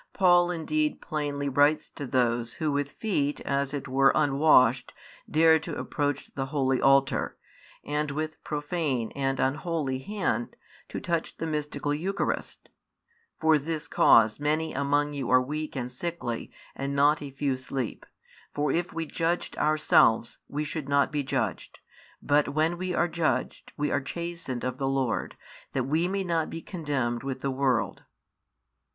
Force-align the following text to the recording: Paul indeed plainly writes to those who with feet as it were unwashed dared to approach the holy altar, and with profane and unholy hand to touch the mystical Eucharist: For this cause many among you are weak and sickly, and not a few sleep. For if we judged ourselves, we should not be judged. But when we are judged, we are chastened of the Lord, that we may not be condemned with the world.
Paul 0.13 0.49
indeed 0.49 0.99
plainly 0.99 1.47
writes 1.47 1.87
to 1.91 2.07
those 2.07 2.55
who 2.55 2.71
with 2.71 2.93
feet 2.93 3.39
as 3.41 3.71
it 3.71 3.87
were 3.87 4.11
unwashed 4.15 4.93
dared 5.29 5.61
to 5.61 5.77
approach 5.77 6.33
the 6.33 6.47
holy 6.47 6.81
altar, 6.81 7.37
and 7.83 8.09
with 8.09 8.43
profane 8.43 9.11
and 9.11 9.39
unholy 9.39 9.99
hand 9.99 10.57
to 10.89 10.99
touch 10.99 11.37
the 11.37 11.45
mystical 11.45 11.93
Eucharist: 11.93 12.69
For 13.39 13.59
this 13.59 13.87
cause 13.87 14.39
many 14.39 14.73
among 14.73 15.13
you 15.13 15.29
are 15.29 15.39
weak 15.39 15.75
and 15.75 15.91
sickly, 15.91 16.51
and 16.75 16.95
not 16.95 17.21
a 17.21 17.29
few 17.29 17.55
sleep. 17.55 18.07
For 18.55 18.71
if 18.71 18.91
we 18.91 19.05
judged 19.05 19.55
ourselves, 19.59 20.39
we 20.47 20.63
should 20.63 20.89
not 20.89 21.11
be 21.11 21.21
judged. 21.21 21.77
But 22.23 22.49
when 22.55 22.75
we 22.79 22.95
are 22.95 23.07
judged, 23.07 23.71
we 23.77 23.91
are 23.91 24.01
chastened 24.01 24.63
of 24.63 24.79
the 24.79 24.87
Lord, 24.87 25.37
that 25.73 25.83
we 25.83 26.07
may 26.07 26.23
not 26.23 26.49
be 26.49 26.63
condemned 26.63 27.21
with 27.21 27.41
the 27.41 27.51
world. 27.51 28.01